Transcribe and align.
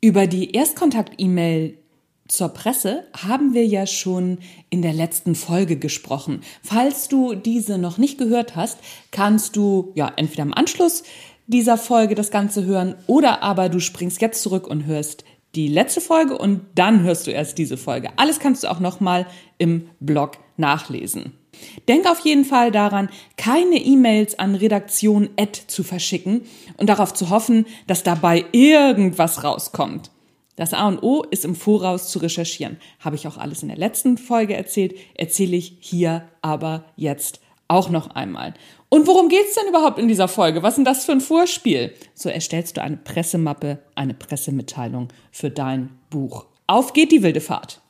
Über 0.00 0.28
die 0.28 0.52
Erstkontakt-E-Mail 0.52 1.76
zur 2.28 2.50
Presse 2.50 3.04
haben 3.16 3.52
wir 3.52 3.66
ja 3.66 3.84
schon 3.84 4.38
in 4.70 4.80
der 4.80 4.92
letzten 4.92 5.34
Folge 5.34 5.76
gesprochen. 5.76 6.42
Falls 6.62 7.08
du 7.08 7.34
diese 7.34 7.78
noch 7.78 7.98
nicht 7.98 8.16
gehört 8.16 8.54
hast, 8.54 8.78
kannst 9.10 9.56
du 9.56 9.90
ja 9.96 10.12
entweder 10.14 10.44
im 10.44 10.54
Anschluss 10.54 11.02
dieser 11.48 11.76
Folge 11.76 12.14
das 12.14 12.30
Ganze 12.30 12.64
hören 12.64 12.94
oder 13.08 13.42
aber 13.42 13.68
du 13.68 13.80
springst 13.80 14.20
jetzt 14.20 14.40
zurück 14.40 14.68
und 14.68 14.86
hörst 14.86 15.24
die 15.56 15.66
letzte 15.66 16.00
Folge 16.00 16.38
und 16.38 16.60
dann 16.76 17.02
hörst 17.02 17.26
du 17.26 17.32
erst 17.32 17.58
diese 17.58 17.76
Folge. 17.76 18.10
Alles 18.18 18.38
kannst 18.38 18.62
du 18.62 18.70
auch 18.70 18.78
nochmal 18.78 19.26
im 19.56 19.88
Blog 19.98 20.38
nachlesen. 20.56 21.32
Denk 21.88 22.10
auf 22.10 22.20
jeden 22.20 22.44
Fall 22.44 22.70
daran, 22.70 23.08
keine 23.36 23.76
E-Mails 23.76 24.38
an 24.38 24.54
Redaktion 24.54 25.30
zu 25.66 25.82
verschicken 25.82 26.42
und 26.76 26.88
darauf 26.88 27.14
zu 27.14 27.30
hoffen, 27.30 27.66
dass 27.86 28.02
dabei 28.02 28.44
irgendwas 28.52 29.44
rauskommt. 29.44 30.10
Das 30.56 30.74
A 30.74 30.88
und 30.88 31.02
O 31.04 31.22
ist 31.22 31.44
im 31.44 31.54
Voraus 31.54 32.08
zu 32.08 32.18
recherchieren. 32.18 32.78
Habe 32.98 33.14
ich 33.14 33.28
auch 33.28 33.36
alles 33.36 33.62
in 33.62 33.68
der 33.68 33.78
letzten 33.78 34.18
Folge 34.18 34.56
erzählt, 34.56 34.94
erzähle 35.14 35.56
ich 35.56 35.76
hier 35.78 36.28
aber 36.42 36.84
jetzt 36.96 37.40
auch 37.68 37.90
noch 37.90 38.10
einmal. 38.10 38.54
Und 38.88 39.06
worum 39.06 39.28
geht's 39.28 39.54
denn 39.54 39.68
überhaupt 39.68 39.98
in 39.98 40.08
dieser 40.08 40.26
Folge? 40.26 40.62
Was 40.62 40.72
ist 40.72 40.76
denn 40.78 40.84
das 40.84 41.04
für 41.04 41.12
ein 41.12 41.20
Vorspiel? 41.20 41.94
So 42.14 42.28
erstellst 42.28 42.76
du 42.76 42.82
eine 42.82 42.96
Pressemappe, 42.96 43.78
eine 43.94 44.14
Pressemitteilung 44.14 45.08
für 45.30 45.50
dein 45.50 45.90
Buch. 46.10 46.46
Auf 46.66 46.92
geht 46.92 47.12
die 47.12 47.22
wilde 47.22 47.40
Fahrt. 47.40 47.80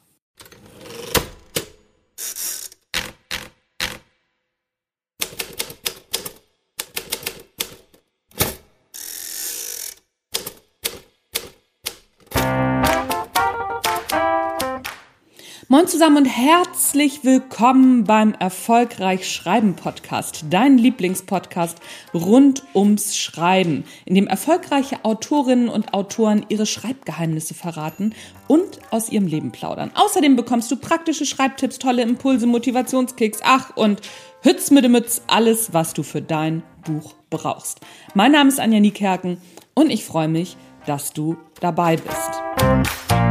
Moin 15.78 15.86
zusammen 15.86 16.16
und 16.16 16.24
herzlich 16.24 17.22
willkommen 17.22 18.02
beim 18.02 18.34
Erfolgreich 18.34 19.30
Schreiben 19.30 19.76
Podcast, 19.76 20.46
dein 20.50 20.76
Lieblingspodcast 20.76 21.78
rund 22.12 22.64
ums 22.74 23.16
Schreiben, 23.16 23.84
in 24.04 24.16
dem 24.16 24.26
erfolgreiche 24.26 25.04
Autorinnen 25.04 25.68
und 25.68 25.94
Autoren 25.94 26.44
ihre 26.48 26.66
Schreibgeheimnisse 26.66 27.54
verraten 27.54 28.12
und 28.48 28.80
aus 28.90 29.08
ihrem 29.08 29.28
Leben 29.28 29.52
plaudern. 29.52 29.92
Außerdem 29.94 30.34
bekommst 30.34 30.68
du 30.72 30.76
praktische 30.76 31.24
Schreibtipps, 31.24 31.78
tolle 31.78 32.02
Impulse, 32.02 32.48
Motivationskicks, 32.48 33.38
ach 33.44 33.76
und 33.76 34.00
Hütz 34.42 34.72
mit 34.72 34.90
Mütz, 34.90 35.22
alles, 35.28 35.72
was 35.72 35.94
du 35.94 36.02
für 36.02 36.22
dein 36.22 36.64
Buch 36.84 37.14
brauchst. 37.30 37.78
Mein 38.14 38.32
Name 38.32 38.48
ist 38.48 38.58
Anja 38.58 38.80
Niekerken 38.80 39.40
und 39.74 39.90
ich 39.90 40.04
freue 40.04 40.26
mich, 40.26 40.56
dass 40.86 41.12
du 41.12 41.36
dabei 41.60 41.98
bist. 41.98 43.27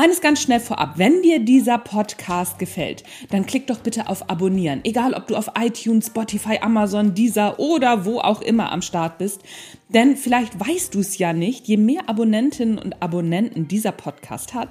Eines 0.00 0.20
ganz 0.20 0.40
schnell 0.40 0.60
vorab. 0.60 0.92
Wenn 0.94 1.22
dir 1.22 1.40
dieser 1.40 1.76
Podcast 1.76 2.60
gefällt, 2.60 3.02
dann 3.30 3.46
klick 3.46 3.66
doch 3.66 3.80
bitte 3.80 4.08
auf 4.08 4.30
Abonnieren. 4.30 4.78
Egal, 4.84 5.12
ob 5.12 5.26
du 5.26 5.34
auf 5.34 5.50
iTunes, 5.58 6.06
Spotify, 6.06 6.60
Amazon, 6.60 7.16
Deezer 7.16 7.58
oder 7.58 8.04
wo 8.04 8.20
auch 8.20 8.40
immer 8.40 8.70
am 8.70 8.80
Start 8.80 9.18
bist. 9.18 9.42
Denn 9.88 10.16
vielleicht 10.16 10.60
weißt 10.60 10.94
du 10.94 11.00
es 11.00 11.18
ja 11.18 11.32
nicht, 11.32 11.66
je 11.66 11.78
mehr 11.78 12.08
Abonnentinnen 12.08 12.78
und 12.78 13.02
Abonnenten 13.02 13.66
dieser 13.66 13.90
Podcast 13.90 14.54
hat, 14.54 14.68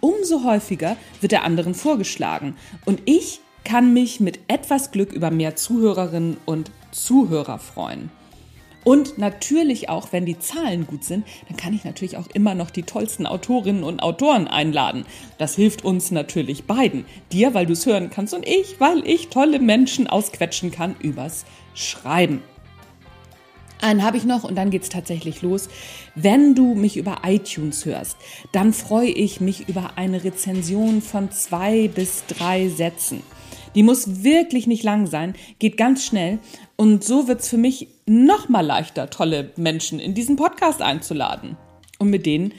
umso 0.00 0.44
häufiger 0.44 0.98
wird 1.22 1.32
er 1.32 1.44
anderen 1.44 1.72
vorgeschlagen. 1.72 2.54
Und 2.84 3.00
ich 3.06 3.40
kann 3.64 3.94
mich 3.94 4.20
mit 4.20 4.40
etwas 4.46 4.90
Glück 4.90 5.14
über 5.14 5.30
mehr 5.30 5.56
Zuhörerinnen 5.56 6.36
und 6.44 6.70
Zuhörer 6.90 7.58
freuen. 7.58 8.10
Und 8.86 9.18
natürlich 9.18 9.88
auch, 9.88 10.12
wenn 10.12 10.26
die 10.26 10.38
Zahlen 10.38 10.86
gut 10.86 11.02
sind, 11.02 11.26
dann 11.48 11.56
kann 11.56 11.74
ich 11.74 11.82
natürlich 11.82 12.16
auch 12.16 12.28
immer 12.34 12.54
noch 12.54 12.70
die 12.70 12.84
tollsten 12.84 13.26
Autorinnen 13.26 13.82
und 13.82 13.98
Autoren 13.98 14.46
einladen. 14.46 15.04
Das 15.38 15.56
hilft 15.56 15.84
uns 15.84 16.12
natürlich 16.12 16.66
beiden. 16.66 17.04
Dir, 17.32 17.52
weil 17.52 17.66
du 17.66 17.72
es 17.72 17.84
hören 17.84 18.10
kannst 18.10 18.32
und 18.32 18.46
ich, 18.46 18.78
weil 18.78 19.04
ich 19.04 19.26
tolle 19.26 19.58
Menschen 19.58 20.06
ausquetschen 20.06 20.70
kann 20.70 20.94
übers 21.00 21.46
Schreiben. 21.74 22.44
Einen 23.80 24.04
habe 24.04 24.18
ich 24.18 24.24
noch 24.24 24.44
und 24.44 24.54
dann 24.54 24.70
geht's 24.70 24.88
tatsächlich 24.88 25.42
los. 25.42 25.68
Wenn 26.14 26.54
du 26.54 26.76
mich 26.76 26.96
über 26.96 27.22
iTunes 27.24 27.86
hörst, 27.86 28.16
dann 28.52 28.72
freue 28.72 29.10
ich 29.10 29.40
mich 29.40 29.68
über 29.68 29.94
eine 29.96 30.22
Rezension 30.22 31.02
von 31.02 31.32
zwei 31.32 31.88
bis 31.88 32.24
drei 32.28 32.68
Sätzen. 32.68 33.24
Die 33.76 33.82
muss 33.82 34.24
wirklich 34.24 34.66
nicht 34.66 34.82
lang 34.82 35.06
sein, 35.06 35.34
geht 35.58 35.76
ganz 35.76 36.04
schnell 36.04 36.38
und 36.76 37.04
so 37.04 37.28
wird's 37.28 37.48
für 37.48 37.58
mich 37.58 37.88
noch 38.06 38.48
mal 38.48 38.62
leichter, 38.62 39.10
tolle 39.10 39.52
Menschen 39.56 40.00
in 40.00 40.14
diesen 40.14 40.36
Podcast 40.36 40.80
einzuladen 40.80 41.56
und 41.98 42.08
mit 42.08 42.24
denen 42.24 42.54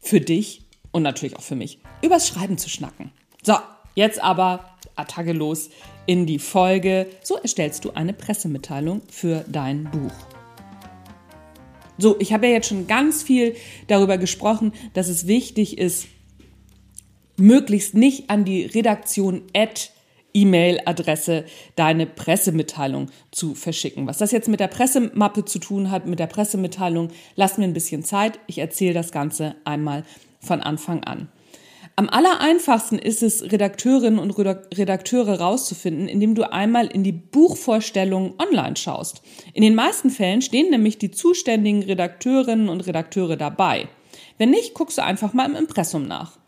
für 0.00 0.20
dich 0.20 0.62
und 0.92 1.02
natürlich 1.02 1.36
auch 1.36 1.42
für 1.42 1.56
mich 1.56 1.78
übers 2.02 2.28
Schreiben 2.28 2.58
zu 2.58 2.68
schnacken. 2.68 3.10
So, 3.42 3.54
jetzt 3.94 4.22
aber 4.22 4.76
Attacke 4.96 5.32
los 5.32 5.70
in 6.06 6.26
die 6.26 6.38
Folge. 6.38 7.06
So 7.22 7.36
erstellst 7.36 7.84
du 7.86 7.92
eine 7.92 8.12
Pressemitteilung 8.12 9.02
für 9.10 9.44
dein 9.48 9.90
Buch. 9.90 10.12
So, 11.96 12.16
ich 12.20 12.32
habe 12.34 12.46
ja 12.46 12.52
jetzt 12.52 12.68
schon 12.68 12.86
ganz 12.86 13.22
viel 13.22 13.56
darüber 13.86 14.18
gesprochen, 14.18 14.72
dass 14.92 15.08
es 15.08 15.26
wichtig 15.26 15.78
ist, 15.78 16.06
möglichst 17.36 17.94
nicht 17.94 18.28
an 18.28 18.44
die 18.44 18.64
Redaktion 18.64 19.42
at 19.54 19.90
E-Mail-Adresse 20.34 21.44
deine 21.76 22.06
Pressemitteilung 22.06 23.10
zu 23.30 23.54
verschicken. 23.54 24.06
Was 24.06 24.18
das 24.18 24.32
jetzt 24.32 24.48
mit 24.48 24.60
der 24.60 24.68
Pressemappe 24.68 25.44
zu 25.44 25.58
tun 25.58 25.90
hat, 25.90 26.06
mit 26.06 26.18
der 26.18 26.26
Pressemitteilung, 26.26 27.08
lass 27.36 27.58
mir 27.58 27.64
ein 27.64 27.72
bisschen 27.72 28.04
Zeit. 28.04 28.38
Ich 28.46 28.58
erzähle 28.58 28.94
das 28.94 29.12
Ganze 29.12 29.56
einmal 29.64 30.04
von 30.40 30.60
Anfang 30.60 31.04
an. 31.04 31.28
Am 31.96 32.08
allereinfachsten 32.08 32.96
ist 32.96 33.24
es, 33.24 33.50
Redakteurinnen 33.50 34.20
und 34.20 34.30
Redakteure 34.30 35.40
rauszufinden, 35.40 36.06
indem 36.06 36.36
du 36.36 36.48
einmal 36.52 36.86
in 36.86 37.02
die 37.02 37.10
Buchvorstellung 37.10 38.34
online 38.38 38.76
schaust. 38.76 39.20
In 39.52 39.62
den 39.62 39.74
meisten 39.74 40.10
Fällen 40.10 40.40
stehen 40.40 40.70
nämlich 40.70 40.98
die 40.98 41.10
zuständigen 41.10 41.82
Redakteurinnen 41.82 42.68
und 42.68 42.86
Redakteure 42.86 43.36
dabei. 43.36 43.88
Wenn 44.38 44.50
nicht, 44.50 44.74
guckst 44.74 44.98
du 44.98 45.02
einfach 45.02 45.32
mal 45.32 45.46
im 45.46 45.56
Impressum 45.56 46.06
nach. 46.06 46.38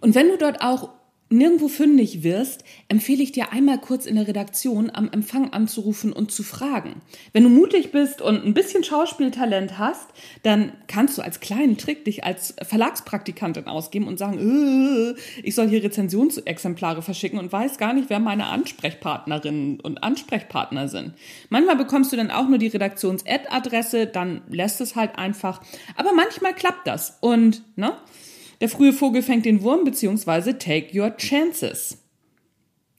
Und 0.00 0.14
wenn 0.14 0.28
du 0.28 0.38
dort 0.38 0.62
auch 0.62 0.90
nirgendwo 1.30 1.68
fündig 1.68 2.22
wirst, 2.22 2.64
empfehle 2.88 3.22
ich 3.22 3.32
dir 3.32 3.52
einmal 3.52 3.78
kurz 3.78 4.06
in 4.06 4.16
der 4.16 4.28
Redaktion 4.28 4.90
am 4.92 5.10
Empfang 5.10 5.52
anzurufen 5.52 6.12
und 6.12 6.30
zu 6.30 6.42
fragen. 6.42 7.00
Wenn 7.32 7.42
du 7.44 7.48
mutig 7.48 7.92
bist 7.92 8.22
und 8.22 8.44
ein 8.44 8.54
bisschen 8.54 8.84
Schauspieltalent 8.84 9.78
hast, 9.78 10.06
dann 10.42 10.72
kannst 10.86 11.18
du 11.18 11.22
als 11.22 11.40
kleinen 11.40 11.76
Trick 11.78 12.04
dich 12.04 12.24
als 12.24 12.54
Verlagspraktikantin 12.62 13.66
ausgeben 13.66 14.06
und 14.06 14.18
sagen, 14.18 14.38
äh, 14.38 15.20
ich 15.42 15.54
soll 15.54 15.68
hier 15.68 15.82
Rezensionsexemplare 15.82 17.02
verschicken 17.02 17.38
und 17.38 17.52
weiß 17.52 17.78
gar 17.78 17.94
nicht, 17.94 18.10
wer 18.10 18.20
meine 18.20 18.46
Ansprechpartnerinnen 18.46 19.80
und 19.80 20.02
Ansprechpartner 20.02 20.88
sind. 20.88 21.14
Manchmal 21.48 21.76
bekommst 21.76 22.12
du 22.12 22.16
dann 22.16 22.30
auch 22.30 22.48
nur 22.48 22.58
die 22.58 22.68
Redaktions-Ad-Adresse, 22.68 24.06
dann 24.06 24.42
lässt 24.48 24.80
es 24.80 24.94
halt 24.94 25.18
einfach. 25.18 25.62
Aber 25.96 26.12
manchmal 26.12 26.54
klappt 26.54 26.86
das 26.86 27.18
und, 27.20 27.62
ne? 27.76 27.94
Der 28.60 28.68
frühe 28.68 28.92
Vogel 28.92 29.22
fängt 29.22 29.46
den 29.46 29.62
Wurm 29.62 29.84
beziehungsweise 29.84 30.58
take 30.58 30.98
your 30.98 31.16
chances. 31.16 31.98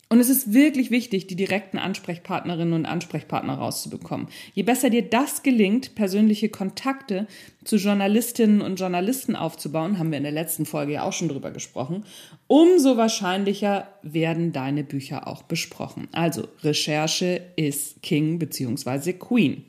Und 0.07 0.19
es 0.19 0.29
ist 0.29 0.53
wirklich 0.53 0.91
wichtig, 0.91 1.25
die 1.25 1.35
direkten 1.35 1.79
Ansprechpartnerinnen 1.79 2.73
und 2.73 2.85
Ansprechpartner 2.85 3.55
rauszubekommen. 3.55 4.27
Je 4.53 4.61
besser 4.61 4.91
dir 4.91 5.01
das 5.01 5.41
gelingt, 5.41 5.95
persönliche 5.95 6.49
Kontakte 6.49 7.25
zu 7.63 7.77
Journalistinnen 7.77 8.61
und 8.61 8.79
Journalisten 8.79 9.35
aufzubauen, 9.35 9.97
haben 9.97 10.11
wir 10.11 10.19
in 10.19 10.23
der 10.23 10.31
letzten 10.31 10.67
Folge 10.67 10.93
ja 10.93 11.03
auch 11.03 11.13
schon 11.13 11.27
drüber 11.27 11.49
gesprochen, 11.49 12.05
umso 12.45 12.97
wahrscheinlicher 12.97 13.89
werden 14.03 14.53
deine 14.53 14.83
Bücher 14.83 15.27
auch 15.27 15.41
besprochen. 15.41 16.07
Also 16.11 16.47
Recherche 16.61 17.41
ist 17.55 18.03
King 18.03 18.37
bzw. 18.37 19.13
Queen. 19.13 19.65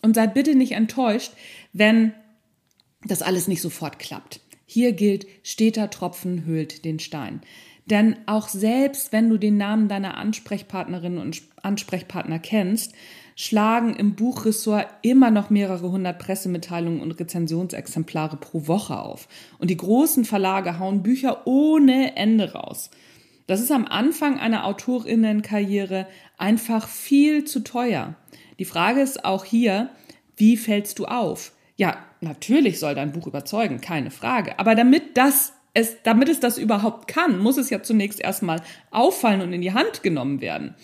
Und 0.00 0.14
seid 0.14 0.32
bitte 0.32 0.54
nicht 0.54 0.72
enttäuscht, 0.72 1.32
wenn 1.74 2.14
das 3.04 3.20
alles 3.20 3.48
nicht 3.48 3.60
sofort 3.60 3.98
klappt. 3.98 4.40
Hier 4.70 4.92
gilt, 4.92 5.26
steter 5.42 5.88
Tropfen 5.88 6.44
höhlt 6.44 6.84
den 6.84 6.98
Stein. 6.98 7.40
Denn 7.86 8.16
auch 8.26 8.48
selbst 8.48 9.12
wenn 9.12 9.30
du 9.30 9.38
den 9.38 9.56
Namen 9.56 9.88
deiner 9.88 10.18
Ansprechpartnerinnen 10.18 11.18
und 11.18 11.40
Ansprechpartner 11.62 12.38
kennst, 12.38 12.92
schlagen 13.34 13.96
im 13.96 14.14
Buchressort 14.14 14.86
immer 15.00 15.30
noch 15.30 15.48
mehrere 15.48 15.90
hundert 15.90 16.18
Pressemitteilungen 16.18 17.00
und 17.00 17.12
Rezensionsexemplare 17.12 18.36
pro 18.36 18.66
Woche 18.66 19.00
auf. 19.00 19.26
Und 19.58 19.70
die 19.70 19.78
großen 19.78 20.26
Verlage 20.26 20.78
hauen 20.78 21.02
Bücher 21.02 21.46
ohne 21.46 22.14
Ende 22.16 22.52
raus. 22.52 22.90
Das 23.46 23.62
ist 23.62 23.72
am 23.72 23.86
Anfang 23.86 24.38
einer 24.38 24.66
Autorinnenkarriere 24.66 26.06
einfach 26.36 26.88
viel 26.88 27.44
zu 27.46 27.60
teuer. 27.60 28.16
Die 28.58 28.66
Frage 28.66 29.00
ist 29.00 29.24
auch 29.24 29.46
hier, 29.46 29.88
wie 30.36 30.58
fällst 30.58 30.98
du 30.98 31.06
auf? 31.06 31.52
Ja, 31.76 31.96
natürlich 32.20 32.78
soll 32.78 32.94
dein 32.94 33.12
Buch 33.12 33.26
überzeugen, 33.26 33.80
keine 33.80 34.10
Frage. 34.10 34.58
Aber 34.58 34.74
damit 34.74 35.16
das 35.16 35.52
es, 35.74 35.96
damit 36.02 36.28
es 36.28 36.40
das 36.40 36.58
überhaupt 36.58 37.08
kann, 37.08 37.38
muss 37.38 37.56
es 37.56 37.70
ja 37.70 37.82
zunächst 37.82 38.20
erstmal 38.20 38.60
auffallen 38.90 39.40
und 39.42 39.52
in 39.52 39.60
die 39.60 39.74
Hand 39.74 40.02
genommen 40.02 40.40
werden. 40.40 40.74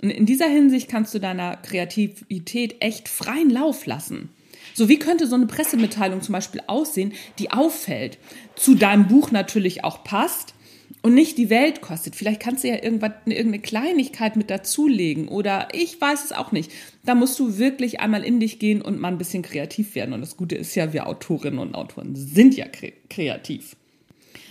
Und 0.00 0.10
in 0.10 0.26
dieser 0.26 0.48
Hinsicht 0.48 0.88
kannst 0.88 1.14
du 1.14 1.20
deiner 1.20 1.56
Kreativität 1.56 2.76
echt 2.80 3.08
freien 3.08 3.50
Lauf 3.50 3.86
lassen. 3.86 4.30
So, 4.74 4.88
wie 4.88 4.98
könnte 4.98 5.26
so 5.26 5.36
eine 5.36 5.46
Pressemitteilung 5.46 6.22
zum 6.22 6.32
Beispiel 6.32 6.62
aussehen, 6.66 7.12
die 7.38 7.52
auffällt, 7.52 8.18
zu 8.56 8.74
deinem 8.74 9.06
Buch 9.06 9.30
natürlich 9.30 9.84
auch 9.84 10.02
passt 10.02 10.54
und 11.02 11.14
nicht 11.14 11.36
die 11.36 11.50
Welt 11.50 11.80
kostet. 11.80 12.16
Vielleicht 12.16 12.40
kannst 12.40 12.64
du 12.64 12.68
ja 12.68 12.82
irgendwas, 12.82 13.12
irgendeine 13.24 13.60
Kleinigkeit 13.60 14.36
mit 14.36 14.50
dazulegen 14.50 15.28
oder 15.28 15.68
ich 15.72 16.00
weiß 16.00 16.24
es 16.24 16.32
auch 16.32 16.52
nicht. 16.52 16.70
Da 17.04 17.14
musst 17.14 17.38
du 17.38 17.58
wirklich 17.58 18.00
einmal 18.00 18.24
in 18.24 18.40
dich 18.40 18.58
gehen 18.58 18.80
und 18.80 19.00
mal 19.00 19.08
ein 19.08 19.18
bisschen 19.18 19.42
kreativ 19.42 19.94
werden. 19.94 20.14
Und 20.14 20.20
das 20.20 20.36
Gute 20.36 20.54
ist 20.54 20.74
ja, 20.74 20.92
wir 20.92 21.06
Autorinnen 21.06 21.58
und 21.58 21.74
Autoren 21.74 22.14
sind 22.14 22.56
ja 22.56 22.66
kreativ. 23.08 23.76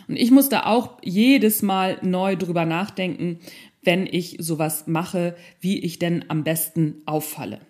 Und 0.07 0.17
ich 0.17 0.31
muss 0.31 0.49
da 0.49 0.65
auch 0.65 0.97
jedes 1.01 1.61
Mal 1.61 1.97
neu 2.01 2.35
drüber 2.35 2.65
nachdenken, 2.65 3.39
wenn 3.81 4.05
ich 4.05 4.35
sowas 4.39 4.87
mache, 4.87 5.35
wie 5.59 5.79
ich 5.79 5.99
denn 5.99 6.25
am 6.27 6.43
besten 6.43 7.01
auffalle. 7.05 7.61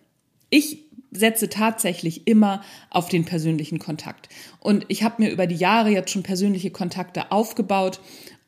Ich 0.49 0.79
setze 1.11 1.49
tatsächlich 1.49 2.27
immer 2.27 2.63
auf 2.89 3.09
den 3.09 3.25
persönlichen 3.25 3.79
Kontakt. 3.79 4.29
Und 4.59 4.85
ich 4.87 5.03
habe 5.03 5.21
mir 5.21 5.29
über 5.29 5.45
die 5.45 5.55
Jahre 5.55 5.89
jetzt 5.89 6.11
schon 6.11 6.23
persönliche 6.23 6.71
Kontakte 6.71 7.31
aufgebaut. 7.31 7.99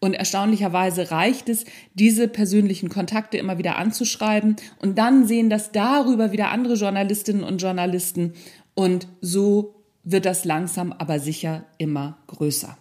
Und 0.04 0.16
erstaunlicherweise 0.16 1.12
reicht 1.12 1.48
es, 1.48 1.64
diese 1.94 2.28
persönlichen 2.28 2.90
Kontakte 2.90 3.38
immer 3.38 3.58
wieder 3.58 3.78
anzuschreiben. 3.78 4.58
Und 4.80 4.98
dann 4.98 5.26
sehen 5.26 5.50
das 5.50 5.72
darüber 5.72 6.34
wieder 6.34 6.52
andere 6.52 6.74
Journalistinnen 6.74 7.42
und 7.42 7.62
Journalisten. 7.62 8.34
Und 8.74 9.08
so 9.22 9.76
wird 10.04 10.26
das 10.26 10.44
langsam 10.44 10.92
aber 10.92 11.22
sicher 11.22 11.64
immer 11.78 12.18
größer. 12.28 12.78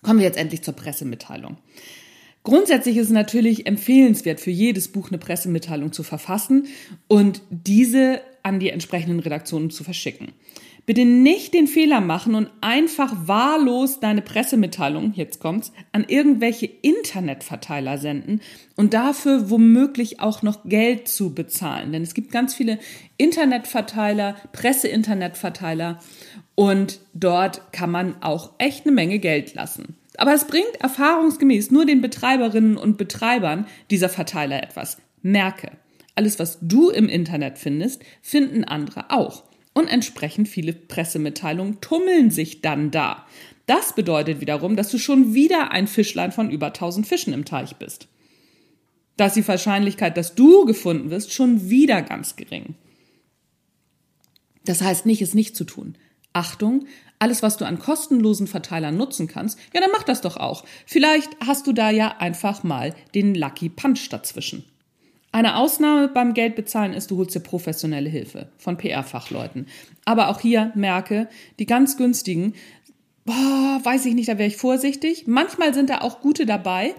Kommen 0.00 0.20
wir 0.20 0.24
jetzt 0.24 0.38
endlich 0.38 0.62
zur 0.62 0.72
Pressemitteilung. 0.72 1.58
Grundsätzlich 2.42 2.96
ist 2.96 3.08
es 3.08 3.12
natürlich 3.12 3.66
empfehlenswert, 3.66 4.40
für 4.40 4.50
jedes 4.50 4.88
Buch 4.88 5.10
eine 5.10 5.18
Pressemitteilung 5.18 5.92
zu 5.92 6.02
verfassen 6.02 6.68
und 7.06 7.42
diese 7.50 8.22
an 8.42 8.60
die 8.60 8.70
entsprechenden 8.70 9.20
Redaktionen 9.20 9.68
zu 9.68 9.84
verschicken. 9.84 10.32
Bitte 10.86 11.06
nicht 11.06 11.54
den 11.54 11.66
Fehler 11.66 12.02
machen 12.02 12.34
und 12.34 12.50
einfach 12.60 13.14
wahllos 13.26 14.00
deine 14.00 14.20
Pressemitteilung, 14.20 15.14
jetzt 15.14 15.40
kommt's, 15.40 15.72
an 15.92 16.04
irgendwelche 16.06 16.66
Internetverteiler 16.66 17.96
senden 17.96 18.40
und 18.76 18.92
dafür 18.92 19.48
womöglich 19.48 20.20
auch 20.20 20.42
noch 20.42 20.64
Geld 20.64 21.08
zu 21.08 21.34
bezahlen. 21.34 21.92
Denn 21.92 22.02
es 22.02 22.12
gibt 22.12 22.32
ganz 22.32 22.54
viele 22.54 22.78
Internetverteiler, 23.16 24.36
Presse-Internetverteiler 24.52 26.00
und 26.54 27.00
dort 27.14 27.72
kann 27.72 27.90
man 27.90 28.22
auch 28.22 28.52
echt 28.58 28.84
eine 28.84 28.94
Menge 28.94 29.18
Geld 29.18 29.54
lassen. 29.54 29.96
Aber 30.18 30.34
es 30.34 30.46
bringt 30.46 30.80
erfahrungsgemäß 30.80 31.70
nur 31.70 31.86
den 31.86 32.02
Betreiberinnen 32.02 32.76
und 32.76 32.98
Betreibern 32.98 33.66
dieser 33.90 34.10
Verteiler 34.10 34.62
etwas. 34.62 34.98
Merke, 35.22 35.72
alles, 36.14 36.38
was 36.38 36.58
du 36.60 36.90
im 36.90 37.08
Internet 37.08 37.58
findest, 37.58 38.02
finden 38.22 38.64
andere 38.64 39.10
auch. 39.10 39.44
Und 39.74 39.88
entsprechend 39.88 40.48
viele 40.48 40.72
Pressemitteilungen 40.72 41.80
tummeln 41.80 42.30
sich 42.30 42.62
dann 42.62 42.90
da. 42.90 43.26
Das 43.66 43.94
bedeutet 43.94 44.40
wiederum, 44.40 44.76
dass 44.76 44.90
du 44.90 44.98
schon 44.98 45.34
wieder 45.34 45.72
ein 45.72 45.88
Fischlein 45.88 46.32
von 46.32 46.50
über 46.50 46.66
1000 46.68 47.06
Fischen 47.06 47.32
im 47.32 47.44
Teich 47.44 47.76
bist. 47.76 48.08
Da 49.16 49.26
ist 49.26 49.36
die 49.36 49.46
Wahrscheinlichkeit, 49.46 50.16
dass 50.16 50.34
du 50.34 50.64
gefunden 50.64 51.10
wirst, 51.10 51.32
schon 51.32 51.68
wieder 51.68 52.02
ganz 52.02 52.36
gering. 52.36 52.74
Das 54.64 54.80
heißt 54.80 55.06
nicht, 55.06 55.22
es 55.22 55.34
nicht 55.34 55.56
zu 55.56 55.64
tun. 55.64 55.96
Achtung, 56.32 56.86
alles, 57.18 57.42
was 57.42 57.56
du 57.56 57.64
an 57.64 57.78
kostenlosen 57.78 58.46
Verteilern 58.46 58.96
nutzen 58.96 59.28
kannst, 59.28 59.58
ja, 59.72 59.80
dann 59.80 59.90
mach 59.92 60.02
das 60.02 60.20
doch 60.20 60.36
auch. 60.36 60.64
Vielleicht 60.84 61.30
hast 61.44 61.66
du 61.66 61.72
da 61.72 61.90
ja 61.90 62.16
einfach 62.18 62.64
mal 62.64 62.94
den 63.14 63.34
Lucky 63.34 63.68
Punch 63.68 64.08
dazwischen. 64.10 64.64
Eine 65.34 65.56
Ausnahme 65.56 66.06
beim 66.06 66.32
Geldbezahlen 66.32 66.92
ist, 66.92 67.10
du 67.10 67.16
holst 67.16 67.34
dir 67.34 67.40
professionelle 67.40 68.08
Hilfe 68.08 68.46
von 68.56 68.76
PR-Fachleuten. 68.76 69.66
Aber 70.04 70.28
auch 70.28 70.38
hier 70.38 70.70
merke, 70.76 71.28
die 71.58 71.66
ganz 71.66 71.96
günstigen, 71.96 72.54
boah, 73.24 73.80
weiß 73.82 74.06
ich 74.06 74.14
nicht, 74.14 74.28
da 74.28 74.38
wäre 74.38 74.46
ich 74.46 74.56
vorsichtig. 74.56 75.26
Manchmal 75.26 75.74
sind 75.74 75.90
da 75.90 76.02
auch 76.02 76.20
gute 76.20 76.46
dabei, 76.46 76.94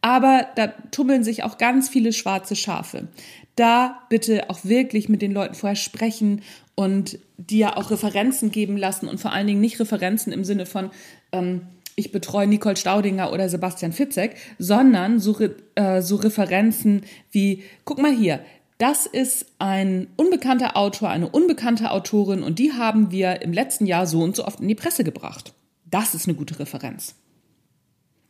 aber 0.00 0.48
da 0.56 0.72
tummeln 0.90 1.22
sich 1.22 1.44
auch 1.44 1.56
ganz 1.56 1.88
viele 1.88 2.12
schwarze 2.12 2.56
Schafe. 2.56 3.06
Da 3.54 4.00
bitte 4.08 4.50
auch 4.50 4.64
wirklich 4.64 5.08
mit 5.08 5.22
den 5.22 5.30
Leuten 5.30 5.54
vorher 5.54 5.76
sprechen 5.76 6.42
und 6.74 7.20
dir 7.36 7.78
auch 7.78 7.92
Referenzen 7.92 8.50
geben 8.50 8.76
lassen 8.76 9.06
und 9.06 9.20
vor 9.20 9.30
allen 9.30 9.46
Dingen 9.46 9.60
nicht 9.60 9.78
Referenzen 9.78 10.32
im 10.32 10.42
Sinne 10.42 10.66
von, 10.66 10.90
ähm, 11.30 11.60
ich 11.98 12.12
betreue 12.12 12.46
Nicole 12.46 12.76
Staudinger 12.76 13.32
oder 13.32 13.48
Sebastian 13.48 13.92
Fitzek, 13.92 14.36
sondern 14.58 15.18
so, 15.18 15.36
äh, 15.74 16.00
so 16.00 16.16
Referenzen 16.16 17.02
wie, 17.32 17.64
guck 17.84 17.98
mal 17.98 18.14
hier, 18.14 18.40
das 18.78 19.06
ist 19.06 19.46
ein 19.58 20.06
unbekannter 20.16 20.76
Autor, 20.76 21.10
eine 21.10 21.28
unbekannte 21.28 21.90
Autorin 21.90 22.44
und 22.44 22.60
die 22.60 22.72
haben 22.72 23.10
wir 23.10 23.42
im 23.42 23.52
letzten 23.52 23.86
Jahr 23.86 24.06
so 24.06 24.20
und 24.22 24.36
so 24.36 24.44
oft 24.44 24.60
in 24.60 24.68
die 24.68 24.76
Presse 24.76 25.02
gebracht. 25.02 25.54
Das 25.90 26.14
ist 26.14 26.28
eine 26.28 26.36
gute 26.36 26.60
Referenz. 26.60 27.16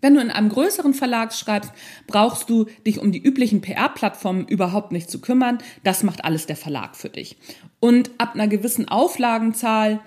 Wenn 0.00 0.14
du 0.14 0.20
in 0.20 0.30
einem 0.30 0.48
größeren 0.48 0.94
Verlag 0.94 1.34
schreibst, 1.34 1.72
brauchst 2.06 2.48
du 2.48 2.66
dich 2.86 3.00
um 3.00 3.10
die 3.10 3.22
üblichen 3.22 3.60
PR-Plattformen 3.60 4.46
überhaupt 4.46 4.92
nicht 4.92 5.10
zu 5.10 5.20
kümmern. 5.20 5.58
Das 5.82 6.04
macht 6.04 6.24
alles 6.24 6.46
der 6.46 6.56
Verlag 6.56 6.96
für 6.96 7.08
dich. 7.08 7.36
Und 7.80 8.12
ab 8.16 8.34
einer 8.34 8.46
gewissen 8.46 8.88
Auflagenzahl 8.88 10.00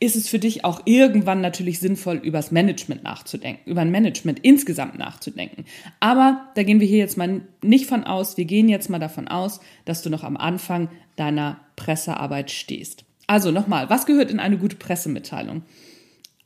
ist 0.00 0.16
es 0.16 0.28
für 0.28 0.38
dich 0.38 0.64
auch 0.64 0.82
irgendwann 0.84 1.40
natürlich 1.40 1.80
sinnvoll, 1.80 2.16
über 2.16 2.38
das 2.38 2.52
Management 2.52 3.02
nachzudenken, 3.02 3.68
über 3.68 3.80
ein 3.80 3.90
Management 3.90 4.38
insgesamt 4.42 4.96
nachzudenken. 4.98 5.64
Aber 5.98 6.48
da 6.54 6.62
gehen 6.62 6.80
wir 6.80 6.86
hier 6.86 6.98
jetzt 6.98 7.16
mal 7.16 7.40
nicht 7.62 7.86
von 7.86 8.04
aus. 8.04 8.36
Wir 8.36 8.44
gehen 8.44 8.68
jetzt 8.68 8.90
mal 8.90 9.00
davon 9.00 9.26
aus, 9.26 9.60
dass 9.84 10.02
du 10.02 10.10
noch 10.10 10.22
am 10.22 10.36
Anfang 10.36 10.88
deiner 11.16 11.60
Pressearbeit 11.74 12.50
stehst. 12.50 13.04
Also 13.26 13.50
nochmal, 13.50 13.90
was 13.90 14.06
gehört 14.06 14.30
in 14.30 14.40
eine 14.40 14.56
gute 14.56 14.76
Pressemitteilung? 14.76 15.62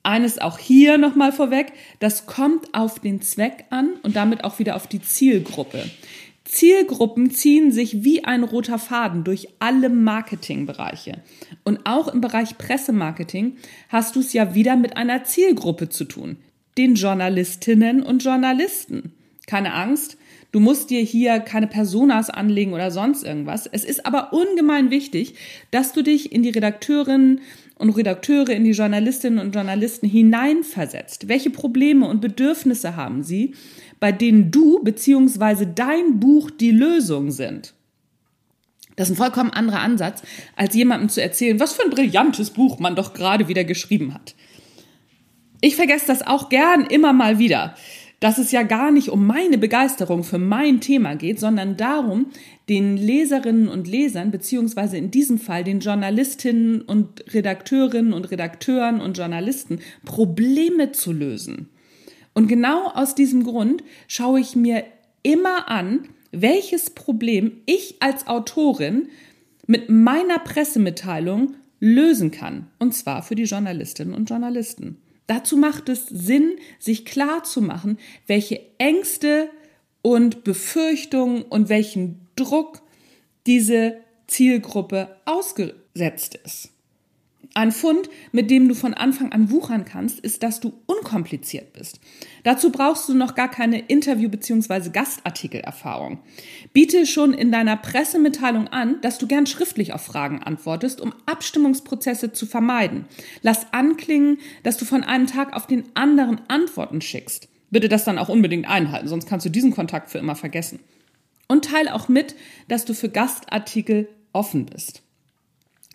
Eines 0.03 0.41
auch 0.41 0.59
hier 0.59 0.99
nochmal 0.99 1.31
vorweg, 1.31 1.73
das 2.01 2.27
kommt 2.27 2.75
auf 2.75 2.99
den 2.99 3.21
Zweck 3.21 3.67
an 3.71 3.91
und 4.03 4.17
damit 4.17 4.43
auch 4.43 4.59
wieder 4.59 4.75
auf 4.75 4.89
die 4.89 5.01
Zielgruppe. 5.01 5.85
Zielgruppen 6.53 7.31
ziehen 7.31 7.73
sich 7.73 8.05
wie 8.05 8.25
ein 8.25 8.45
roter 8.45 8.79
Faden 8.79 9.25
durch 9.25 9.49
alle 9.59 9.89
Marketingbereiche. 9.89 11.23
Und 11.65 11.81
auch 11.87 12.09
im 12.09 12.21
Bereich 12.21 12.59
Pressemarketing 12.59 13.57
hast 13.89 14.17
du 14.17 14.21
es 14.21 14.35
ja 14.35 14.55
wieder 14.55 14.77
mit 14.77 14.99
einer 14.99 15.25
Zielgruppe 15.25 15.89
zu 15.89 16.05
tun, 16.05 16.37
den 16.77 16.95
Journalistinnen 16.95 18.03
und 18.03 18.23
Journalisten. 18.23 19.15
Keine 19.47 19.73
Angst, 19.73 20.19
du 20.53 20.61
musst 20.61 20.91
dir 20.91 21.01
hier 21.01 21.41
keine 21.41 21.69
Personas 21.69 22.29
anlegen 22.29 22.75
oder 22.75 22.91
sonst 22.91 23.25
irgendwas. 23.25 23.67
Es 23.67 23.83
ist 23.83 24.05
aber 24.05 24.35
ungemein 24.35 24.91
wichtig, 24.91 25.37
dass 25.71 25.95
du 25.95 26.03
dich 26.03 26.33
in 26.33 26.43
die 26.43 26.51
Redakteurinnen 26.51 27.41
und 27.77 27.91
Redakteure, 27.91 28.51
in 28.51 28.65
die 28.65 28.73
Journalistinnen 28.73 29.39
und 29.39 29.55
Journalisten 29.55 30.07
hineinversetzt. 30.07 31.29
Welche 31.29 31.49
Probleme 31.49 32.07
und 32.07 32.21
Bedürfnisse 32.21 32.95
haben 32.95 33.23
sie, 33.23 33.55
bei 34.03 34.11
denen 34.11 34.51
du 34.51 34.83
bzw. 34.83 35.65
dein 35.73 36.19
Buch 36.19 36.51
die 36.51 36.73
Lösung 36.73 37.31
sind? 37.31 37.73
Das 38.97 39.09
ist 39.09 39.15
ein 39.15 39.17
vollkommen 39.17 39.51
anderer 39.51 39.79
Ansatz, 39.79 40.25
als 40.57 40.75
jemandem 40.75 41.09
zu 41.09 41.23
erzählen, 41.23 41.61
was 41.61 41.75
für 41.75 41.85
ein 41.85 41.91
brillantes 41.91 42.51
Buch 42.51 42.81
man 42.81 42.97
doch 42.97 43.15
gerade 43.15 43.47
wieder 43.47 43.63
geschrieben 43.63 44.13
hat. 44.13 44.35
Ich 45.61 45.77
vergesse 45.77 46.09
das 46.09 46.27
auch 46.27 46.49
gern 46.49 46.85
immer 46.85 47.13
mal 47.13 47.39
wieder 47.39 47.77
dass 48.23 48.39
es 48.39 48.53
ja 48.53 48.63
gar 48.63 48.93
nicht 48.93 49.09
um 49.09 49.27
meine 49.27 49.59
Begeisterung 49.59 50.23
für 50.23 50.39
mein 50.39 50.81
Thema 50.81 51.17
geht, 51.17 51.41
sondern 51.41 51.77
darum, 51.77 52.27
den 52.69 52.97
Leserinnen 52.97 53.67
und 53.67 53.89
Lesern, 53.89 54.31
beziehungsweise 54.31 54.97
in 54.97 55.11
diesem 55.11 55.39
Fall 55.39 55.65
den 55.65 55.81
Journalistinnen 55.81 56.83
und 56.83 57.25
Redakteurinnen 57.35 58.13
und 58.13 58.31
Redakteuren 58.31 59.01
und 59.01 59.19
Journalisten 59.19 59.81
Probleme 60.05 60.93
zu 60.93 61.11
lösen. 61.11 61.69
Und 62.35 62.49
genau 62.49 62.89
aus 62.89 63.15
diesem 63.15 63.45
Grund 63.45 63.83
schaue 64.09 64.41
ich 64.41 64.57
mir 64.57 64.85
immer 65.23 65.69
an, 65.69 66.09
welches 66.31 66.91
Problem 66.91 67.61
ich 67.67 67.97
als 68.01 68.27
Autorin 68.27 69.09
mit 69.67 69.91
meiner 69.91 70.39
Pressemitteilung 70.39 71.55
lösen 71.79 72.31
kann. 72.31 72.69
Und 72.79 72.95
zwar 72.95 73.23
für 73.23 73.35
die 73.35 73.45
Journalistinnen 73.45 74.15
und 74.15 74.31
Journalisten. 74.31 75.03
Dazu 75.27 75.57
macht 75.57 75.89
es 75.89 76.07
Sinn, 76.07 76.57
sich 76.79 77.05
klar 77.05 77.45
zu 77.45 77.63
machen, 77.63 77.99
welche 78.27 78.61
Ängste 78.79 79.51
und 80.03 80.45
Befürchtungen 80.45 81.43
und 81.43 81.69
welchen 81.69 82.29
Druck 82.37 82.83
diese 83.47 83.97
Zielgruppe 84.27 85.17
ausgesetzt 85.25 86.39
ist. 86.45 86.71
Ein 87.55 87.71
Fund, 87.71 88.09
mit 88.33 88.51
dem 88.51 88.69
du 88.69 88.75
von 88.75 88.95
Anfang 88.95 89.31
an 89.33 89.51
wuchern 89.51 89.85
kannst, 89.85 90.21
ist, 90.21 90.43
dass 90.43 90.61
du 90.61 90.73
unkompliziert 90.87 91.75
bist. 91.75 92.01
Dazu 92.45 92.73
brauchst 92.73 93.09
du 93.09 93.15
noch 93.15 93.35
gar 93.35 93.51
keine 93.51 93.79
Interview- 93.79 94.31
bzw. 94.31 94.89
Gastartikelerfahrung. 94.91 96.21
Biete 96.73 97.05
schon 97.05 97.35
in 97.35 97.53
deiner 97.53 97.77
Pressemitteilung 97.77 98.69
an, 98.69 99.01
dass 99.03 99.19
du 99.19 99.27
gern 99.27 99.47
schriftlich 99.47 99.93
auf 99.93 100.01
Fragen 100.01 100.43
antwortest, 100.43 101.03
um 101.03 101.13
Abstimmungsprozesse 101.27 102.33
zu 102.33 102.47
vermeiden. 102.47 103.05
Lass 103.43 103.73
anklingen, 103.73 104.39
dass 104.63 104.79
du 104.79 104.87
von 104.87 105.05
einem 105.05 105.27
Tag 105.27 105.53
auf 105.55 105.67
den 105.67 105.85
anderen 105.95 106.41
Antworten 106.49 107.03
schickst. 107.03 107.49
Bitte 107.71 107.89
das 107.89 108.05
dann 108.05 108.19
auch 108.19 108.29
unbedingt 108.31 108.69
einhalten, 108.69 109.09
sonst 109.09 109.29
kannst 109.29 109.45
du 109.45 109.51
diesen 109.51 109.73
Kontakt 109.73 110.11
für 110.11 110.19
immer 110.19 110.37
vergessen. 110.37 110.81
Und 111.49 111.67
teile 111.67 111.95
auch 111.95 112.09
mit, 112.09 112.35
dass 112.69 112.87
du 112.87 112.95
für 112.95 113.11
Gastartikel 113.11 114.09
offen 114.33 114.65
bist. 114.67 115.03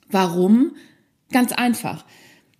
Warum? 0.10 0.76
Ganz 1.32 1.52
einfach. 1.52 2.06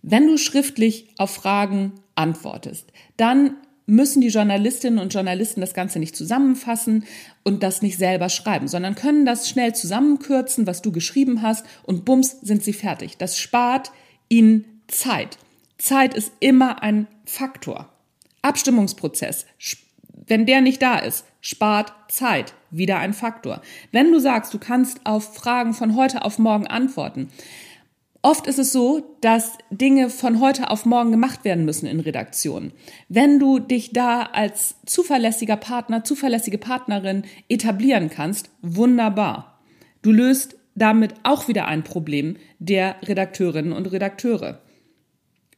Wenn 0.02 0.26
du 0.26 0.38
schriftlich 0.38 1.08
auf 1.18 1.30
Fragen 1.30 1.94
antwortest, 2.14 2.92
dann 3.16 3.56
müssen 3.86 4.20
die 4.20 4.28
Journalistinnen 4.28 4.98
und 4.98 5.14
Journalisten 5.14 5.62
das 5.62 5.72
Ganze 5.72 5.98
nicht 5.98 6.14
zusammenfassen 6.14 7.04
und 7.42 7.62
das 7.62 7.80
nicht 7.80 7.96
selber 7.96 8.28
schreiben, 8.28 8.68
sondern 8.68 8.94
können 8.94 9.24
das 9.24 9.48
schnell 9.48 9.74
zusammenkürzen, 9.74 10.66
was 10.66 10.82
du 10.82 10.92
geschrieben 10.92 11.40
hast 11.40 11.64
und 11.84 12.04
bums 12.04 12.38
sind 12.42 12.62
sie 12.62 12.74
fertig. 12.74 13.16
Das 13.16 13.38
spart 13.38 13.90
ihnen 14.28 14.82
Zeit. 14.88 15.38
Zeit 15.78 16.14
ist 16.14 16.32
immer 16.40 16.82
ein 16.82 17.06
Faktor. 17.24 17.88
Abstimmungsprozess, 18.42 19.46
wenn 20.26 20.44
der 20.44 20.60
nicht 20.60 20.82
da 20.82 20.98
ist, 20.98 21.24
spart 21.40 21.92
Zeit. 22.08 22.54
Wieder 22.70 22.98
ein 22.98 23.14
Faktor. 23.14 23.62
Wenn 23.92 24.12
du 24.12 24.18
sagst, 24.18 24.52
du 24.52 24.58
kannst 24.58 25.00
auf 25.04 25.34
Fragen 25.34 25.72
von 25.72 25.96
heute 25.96 26.24
auf 26.26 26.38
morgen 26.38 26.66
antworten, 26.66 27.30
Oft 28.20 28.48
ist 28.48 28.58
es 28.58 28.72
so, 28.72 29.16
dass 29.20 29.58
Dinge 29.70 30.10
von 30.10 30.40
heute 30.40 30.70
auf 30.70 30.84
morgen 30.84 31.12
gemacht 31.12 31.44
werden 31.44 31.64
müssen 31.64 31.86
in 31.86 32.00
Redaktionen. 32.00 32.72
Wenn 33.08 33.38
du 33.38 33.60
dich 33.60 33.92
da 33.92 34.22
als 34.22 34.74
zuverlässiger 34.86 35.56
Partner, 35.56 36.02
zuverlässige 36.02 36.58
Partnerin 36.58 37.22
etablieren 37.48 38.10
kannst, 38.10 38.50
wunderbar. 38.60 39.60
Du 40.02 40.10
löst 40.10 40.56
damit 40.74 41.14
auch 41.22 41.48
wieder 41.48 41.66
ein 41.66 41.84
Problem 41.84 42.36
der 42.58 42.96
Redakteurinnen 43.02 43.72
und 43.72 43.86
Redakteure. 43.86 44.62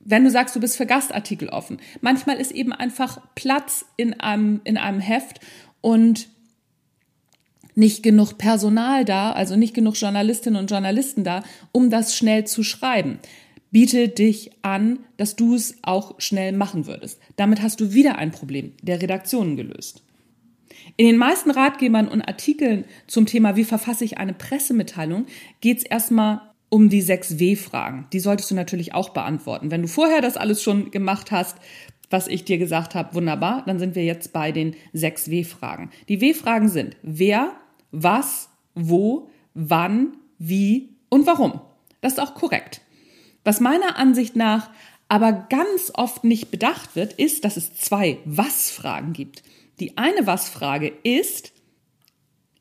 Wenn 0.00 0.24
du 0.24 0.30
sagst, 0.30 0.56
du 0.56 0.60
bist 0.60 0.76
für 0.76 0.86
Gastartikel 0.86 1.48
offen, 1.48 1.78
manchmal 2.00 2.36
ist 2.36 2.52
eben 2.52 2.72
einfach 2.72 3.20
Platz 3.34 3.84
in 3.96 4.18
einem, 4.20 4.60
in 4.64 4.76
einem 4.76 5.00
Heft 5.00 5.40
und 5.80 6.28
nicht 7.80 8.04
genug 8.04 8.38
Personal 8.38 9.04
da, 9.04 9.32
also 9.32 9.56
nicht 9.56 9.74
genug 9.74 9.96
Journalistinnen 9.96 10.60
und 10.60 10.70
Journalisten 10.70 11.24
da, 11.24 11.42
um 11.72 11.90
das 11.90 12.14
schnell 12.14 12.46
zu 12.46 12.62
schreiben. 12.62 13.18
Biete 13.72 14.08
dich 14.08 14.50
an, 14.62 15.00
dass 15.16 15.34
du 15.34 15.54
es 15.54 15.78
auch 15.82 16.20
schnell 16.20 16.52
machen 16.52 16.86
würdest. 16.86 17.20
Damit 17.36 17.62
hast 17.62 17.80
du 17.80 17.92
wieder 17.92 18.16
ein 18.16 18.30
Problem 18.30 18.72
der 18.82 19.02
Redaktionen 19.02 19.56
gelöst. 19.56 20.02
In 20.96 21.06
den 21.06 21.16
meisten 21.16 21.50
Ratgebern 21.50 22.08
und 22.08 22.22
Artikeln 22.22 22.84
zum 23.06 23.26
Thema, 23.26 23.56
wie 23.56 23.64
verfasse 23.64 24.04
ich 24.04 24.18
eine 24.18 24.34
Pressemitteilung, 24.34 25.26
geht 25.60 25.78
es 25.78 25.84
erstmal 25.84 26.42
um 26.68 26.88
die 26.88 27.02
sechs 27.02 27.38
W-Fragen. 27.38 28.06
Die 28.12 28.20
solltest 28.20 28.50
du 28.50 28.54
natürlich 28.54 28.94
auch 28.94 29.10
beantworten. 29.10 29.70
Wenn 29.70 29.82
du 29.82 29.88
vorher 29.88 30.20
das 30.20 30.36
alles 30.36 30.62
schon 30.62 30.90
gemacht 30.90 31.30
hast, 31.30 31.56
was 32.10 32.26
ich 32.26 32.44
dir 32.44 32.58
gesagt 32.58 32.94
habe, 32.94 33.14
wunderbar, 33.14 33.64
dann 33.66 33.78
sind 33.78 33.94
wir 33.94 34.04
jetzt 34.04 34.32
bei 34.32 34.52
den 34.52 34.74
sechs 34.92 35.30
W-Fragen. 35.30 35.90
Die 36.08 36.20
W-Fragen 36.20 36.68
sind 36.68 36.96
wer, 37.02 37.52
was, 37.92 38.48
wo, 38.74 39.28
wann, 39.54 40.16
wie 40.38 40.90
und 41.08 41.26
warum. 41.26 41.60
Das 42.00 42.14
ist 42.14 42.20
auch 42.20 42.34
korrekt. 42.34 42.80
Was 43.44 43.60
meiner 43.60 43.98
Ansicht 43.98 44.36
nach 44.36 44.70
aber 45.08 45.32
ganz 45.48 45.90
oft 45.94 46.22
nicht 46.22 46.52
bedacht 46.52 46.94
wird, 46.94 47.14
ist, 47.14 47.44
dass 47.44 47.56
es 47.56 47.74
zwei 47.74 48.18
Was-Fragen 48.24 49.12
gibt. 49.12 49.42
Die 49.80 49.98
eine 49.98 50.26
Was-Frage 50.26 50.92
ist, 51.02 51.52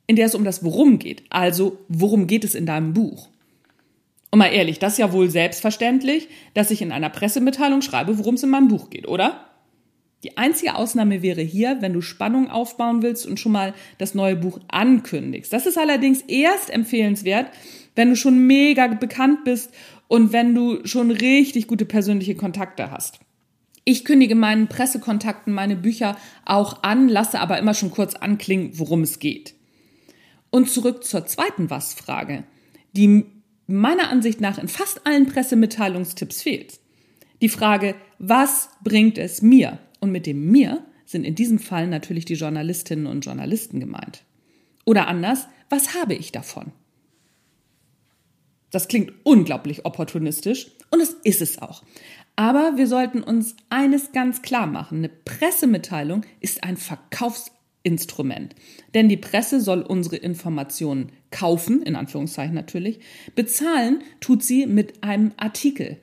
in 0.08 0.16
der 0.16 0.26
es 0.26 0.34
um 0.34 0.44
das 0.44 0.64
Worum 0.64 0.98
geht. 0.98 1.24
Also, 1.30 1.78
worum 1.90 2.26
geht 2.26 2.44
es 2.44 2.56
in 2.56 2.66
deinem 2.66 2.94
Buch? 2.94 3.30
Und 4.32 4.40
mal 4.40 4.48
ehrlich, 4.48 4.80
das 4.80 4.94
ist 4.94 5.00
ja 5.00 5.14
wohl 5.14 5.30
selbstverständlich, 5.30 6.28
dass 6.56 6.72
ich 6.72 6.82
in 6.82 6.92
einer 6.92 7.10
Pressemitteilung 7.10 7.84
schreibe, 7.84 8.18
worum 8.18 8.34
es 8.34 8.44
in 8.44 8.50
meinem 8.50 8.68
Buch 8.68 8.90
geht, 8.90 9.08
oder? 9.08 9.49
Die 10.24 10.38
einzige 10.38 10.76
Ausnahme 10.76 11.22
wäre 11.22 11.42
hier, 11.42 11.78
wenn 11.80 11.94
du 11.94 12.02
Spannung 12.02 12.50
aufbauen 12.50 13.02
willst 13.02 13.26
und 13.26 13.40
schon 13.40 13.54
mal 13.54 13.74
das 13.98 14.16
neue 14.16 14.36
Buch 14.36 14.60
ankündigst. 14.68 15.54
Das 15.54 15.66
ist 15.66 15.78
allerdings 15.78 16.22
erst 16.22 16.70
empfehlenswert, 16.70 17.50
wenn 17.96 18.10
du 18.10 18.16
schon 18.16 18.46
mega 18.46 18.88
bekannt 18.88 19.46
bist 19.46 19.72
und 20.10 20.34
wenn 20.34 20.54
du 20.54 20.86
schon 20.86 21.12
richtig 21.12 21.68
gute 21.68 21.86
persönliche 21.86 22.36
Kontakte 22.36 22.92
hast. 22.92 23.20
Ich 23.86 24.04
kündige 24.04 24.36
meinen 24.36 24.68
Pressekontakten 24.68 25.54
meine 25.54 25.78
Bücher 25.78 26.18
auch 26.46 26.84
an, 26.84 27.08
lasse 27.08 27.40
aber 27.40 27.58
immer 27.58 27.74
schon 27.74 27.92
kurz 27.92 28.16
anklingen, 28.16 28.72
worum 28.74 29.04
es 29.04 29.20
geht. 29.20 29.56
Und 30.50 30.70
zurück 30.70 31.04
zur 31.04 31.26
zweiten 31.28 31.70
Was-Frage, 31.70 32.44
die 32.92 33.26
meiner 33.68 34.10
Ansicht 34.10 34.42
nach 34.42 34.58
in 34.58 34.68
fast 34.68 35.06
allen 35.08 35.28
Pressemitteilungstipps 35.28 36.42
fehlt. 36.42 36.80
Die 37.42 37.50
Frage, 37.50 37.96
was 38.18 38.70
bringt 38.84 39.18
es 39.18 39.42
mir? 39.42 39.80
Und 40.00 40.12
mit 40.12 40.26
dem 40.26 40.52
mir 40.52 40.86
sind 41.06 41.24
in 41.24 41.36
diesem 41.36 41.60
Fall 41.60 41.88
natürlich 41.88 42.26
die 42.26 42.36
Journalistinnen 42.36 43.08
und 43.08 43.26
Journalisten 43.26 43.80
gemeint. 43.80 44.24
Oder 44.86 45.08
anders, 45.08 45.48
was 45.70 45.96
habe 45.96 46.16
ich 46.16 46.32
davon? 46.32 46.72
Das 48.72 48.88
klingt 48.88 49.14
unglaublich 49.24 49.86
opportunistisch 49.86 50.72
und 50.92 51.02
es 51.02 51.16
ist 51.24 51.42
es 51.42 51.62
auch. 51.62 51.84
Aber 52.36 52.78
wir 52.78 52.88
sollten 52.88 53.22
uns 53.22 53.56
eines 53.70 54.12
ganz 54.12 54.42
klar 54.42 54.68
machen. 54.68 55.00
Eine 55.00 55.10
Pressemitteilung 55.10 56.26
ist 56.40 56.64
ein 56.64 56.78
Verkaufsinstrument. 56.78 58.56
Denn 58.94 59.10
die 59.10 59.18
Presse 59.18 59.60
soll 59.60 59.82
unsere 59.82 60.16
Informationen 60.16 61.12
kaufen, 61.32 61.82
in 61.82 61.96
Anführungszeichen 61.96 62.56
natürlich. 62.56 63.00
Bezahlen 63.36 64.04
tut 64.22 64.44
sie 64.44 64.68
mit 64.68 65.04
einem 65.04 65.34
Artikel, 65.36 65.98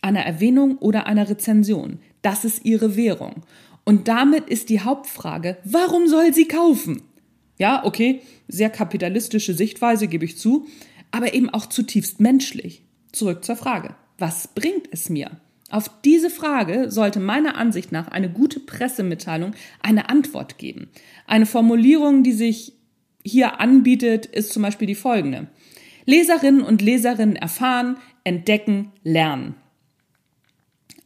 einer 0.00 0.20
Erwähnung 0.20 0.78
oder 0.78 1.06
einer 1.06 1.28
Rezension. 1.28 1.98
Das 2.22 2.44
ist 2.44 2.64
ihre 2.64 2.96
Währung. 2.96 3.42
Und 3.84 4.08
damit 4.08 4.48
ist 4.48 4.68
die 4.68 4.80
Hauptfrage, 4.80 5.58
warum 5.64 6.06
soll 6.06 6.34
sie 6.34 6.46
kaufen? 6.46 7.02
Ja, 7.58 7.84
okay, 7.84 8.20
sehr 8.48 8.70
kapitalistische 8.70 9.54
Sichtweise, 9.54 10.08
gebe 10.08 10.24
ich 10.24 10.38
zu, 10.38 10.66
aber 11.10 11.34
eben 11.34 11.50
auch 11.50 11.66
zutiefst 11.66 12.20
menschlich. 12.20 12.82
Zurück 13.12 13.44
zur 13.44 13.56
Frage, 13.56 13.94
was 14.18 14.48
bringt 14.48 14.88
es 14.92 15.10
mir? 15.10 15.30
Auf 15.70 15.90
diese 16.04 16.30
Frage 16.30 16.90
sollte 16.90 17.20
meiner 17.20 17.56
Ansicht 17.56 17.92
nach 17.92 18.08
eine 18.08 18.30
gute 18.30 18.60
Pressemitteilung 18.60 19.52
eine 19.82 20.08
Antwort 20.08 20.58
geben. 20.58 20.88
Eine 21.26 21.46
Formulierung, 21.46 22.22
die 22.22 22.32
sich 22.32 22.72
hier 23.24 23.60
anbietet, 23.60 24.26
ist 24.26 24.52
zum 24.52 24.62
Beispiel 24.62 24.86
die 24.86 24.94
folgende. 24.94 25.46
Leserinnen 26.06 26.62
und 26.62 26.82
Leserinnen 26.82 27.36
erfahren, 27.36 27.98
entdecken, 28.24 28.92
lernen. 29.04 29.54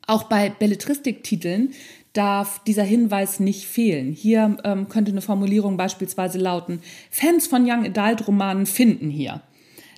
Auch 0.07 0.25
bei 0.25 0.51
Belletristiktiteln 0.51 1.73
darf 2.13 2.63
dieser 2.65 2.85
Hinweis 2.85 3.41
nicht 3.41 3.67
fehlen. 3.67 4.13
Hier 4.13 4.57
ähm, 4.65 4.89
könnte 4.89 5.11
eine 5.11 5.21
Formulierung 5.21 5.77
beispielsweise 5.77 6.39
lauten, 6.39 6.81
Fans 7.11 7.47
von 7.47 7.69
Young 7.69 7.85
Adult 7.85 8.27
Romanen 8.27 8.67
finden 8.67 9.11
hier. 9.11 9.43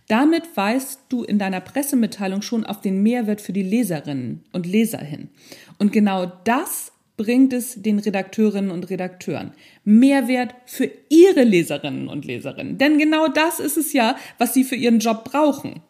Damit 0.09 0.57
weist 0.57 1.01
du 1.09 1.25
in 1.25 1.39
deiner 1.39 1.61
Pressemitteilung 1.61 2.43
schon 2.43 2.65
auf 2.65 2.81
den 2.81 3.03
Mehrwert 3.03 3.41
für 3.41 3.53
die 3.53 3.65
Leserinnen 3.65 4.45
und 4.53 4.67
Leser 4.67 4.99
hin. 4.99 5.29
Und 5.79 5.93
genau 5.93 6.33
das 6.45 6.93
bringt 7.17 7.53
es 7.53 7.83
den 7.83 7.99
Redakteurinnen 7.99 8.71
und 8.71 8.89
Redakteuren. 8.89 9.53
Mehrwert 9.85 10.55
für 10.67 10.91
ihre 11.09 11.43
Leserinnen 11.43 12.09
und 12.09 12.25
Leserinnen. 12.25 12.79
Denn 12.79 12.99
genau 12.99 13.29
das 13.29 13.59
ist 13.59 13.77
es 13.77 13.93
ja, 13.93 14.17
was 14.39 14.55
sie 14.55 14.65
für 14.65 14.77
ihren 14.77 15.01
Job 15.01 15.25
brauchen. 15.25 15.81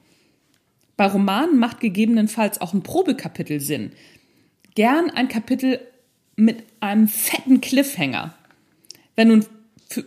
Bei 0.96 1.06
Romanen 1.06 1.58
macht 1.58 1.80
gegebenenfalls 1.80 2.60
auch 2.60 2.72
ein 2.72 2.82
Probekapitel 2.82 3.60
Sinn. 3.60 3.92
Gern 4.74 5.10
ein 5.10 5.28
Kapitel 5.28 5.80
mit 6.36 6.64
einem 6.80 7.08
fetten 7.08 7.60
Cliffhanger. 7.60 8.34
Wenn 9.14 9.28
du 9.28 9.40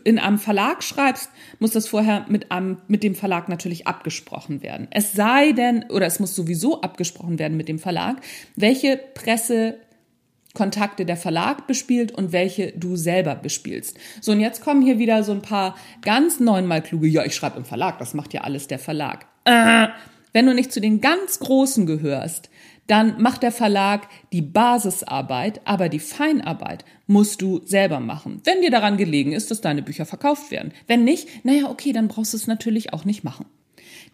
in 0.04 0.20
einem 0.20 0.40
Verlag 0.40 0.84
schreibst, 0.84 1.30
muss 1.60 1.72
das 1.72 1.88
vorher 1.88 2.26
mit, 2.28 2.52
einem, 2.52 2.78
mit 2.88 3.04
dem 3.04 3.16
Verlag 3.16 3.50
natürlich 3.50 3.88
abgesprochen 3.88 4.62
werden. 4.62 4.88
Es 4.92 5.14
sei 5.14 5.54
denn, 5.54 5.86
oder 5.90 6.06
es 6.06 6.20
muss 6.20 6.36
sowieso 6.36 6.82
abgesprochen 6.82 7.40
werden 7.40 7.58
mit 7.58 7.70
dem 7.70 7.80
Verlag, 7.80 8.18
welche 8.56 8.98
Pressekontakte 8.98 11.06
der 11.06 11.18
Verlag 11.18 11.66
bespielt 11.66 12.12
und 12.12 12.32
welche 12.32 12.74
du 12.74 12.98
selber 12.98 13.36
bespielst. 13.36 13.98
So, 14.22 14.34
und 14.34 14.42
jetzt 14.42 14.62
kommen 14.62 14.82
hier 14.82 15.00
wieder 15.00 15.24
so 15.24 15.32
ein 15.32 15.42
paar 15.42 15.76
ganz 16.02 16.40
neunmal 16.40 16.82
kluge, 16.82 17.08
ja, 17.08 17.24
ich 17.24 17.36
schreibe 17.36 17.58
im 17.58 17.66
Verlag, 17.66 18.00
das 18.00 18.14
macht 18.14 18.34
ja 18.34 18.42
alles 18.42 18.68
der 18.68 18.80
Verlag. 18.80 19.28
Äh, 19.46 19.88
wenn 20.34 20.46
du 20.46 20.54
nicht 20.54 20.72
zu 20.72 20.82
den 20.82 21.02
ganz 21.02 21.40
Großen 21.40 21.86
gehörst, 21.86 22.50
dann 22.88 23.22
macht 23.22 23.44
der 23.44 23.52
Verlag 23.52 24.08
die 24.34 24.42
Basisarbeit, 24.42 25.62
aber 25.66 25.90
die 25.90 26.00
Feinarbeit 26.00 26.86
musst 27.06 27.42
du 27.42 27.62
selber 27.64 28.00
machen. 28.00 28.42
Wenn 28.46 28.62
dir 28.62 28.72
daran 28.72 28.98
gelegen 28.98 29.32
ist, 29.32 29.52
dass 29.52 29.62
deine 29.62 29.84
Bücher 29.84 30.06
verkauft 30.06 30.50
werden. 30.50 30.74
Wenn 30.88 31.04
nicht, 31.04 31.46
naja, 31.46 31.70
okay, 31.70 31.94
dann 31.94 32.08
brauchst 32.08 32.34
du 32.34 32.38
es 32.38 32.48
natürlich 32.48 32.92
auch 32.92 33.06
nicht 33.06 33.24
machen. 33.24 33.46